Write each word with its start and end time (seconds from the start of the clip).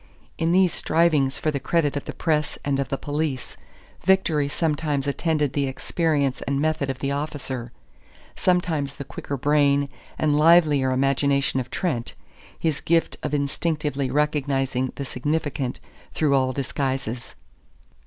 In 0.39 0.51
these 0.51 0.73
strivings 0.73 1.37
for 1.37 1.51
the 1.51 1.59
credit 1.59 1.95
of 1.95 2.05
the 2.05 2.11
press 2.13 2.57
and 2.65 2.79
of 2.79 2.89
the 2.89 2.97
police, 2.97 3.55
victory 4.03 4.47
sometimes 4.47 5.05
attended 5.05 5.53
the 5.53 5.67
experience 5.67 6.41
and 6.41 6.59
method 6.59 6.89
of 6.89 6.97
the 6.97 7.11
officer, 7.11 7.71
sometimes 8.35 8.95
the 8.95 9.03
quicker 9.03 9.37
brain 9.37 9.89
and 10.17 10.35
livelier 10.35 10.89
imagination 10.91 11.59
of 11.59 11.69
Trent, 11.69 12.15
his 12.57 12.81
gift 12.81 13.17
of 13.21 13.35
instinctively 13.35 14.09
recognizing 14.09 14.91
the 14.95 15.05
significant 15.05 15.79
through 16.15 16.33
all 16.33 16.51
disguises. 16.51 17.35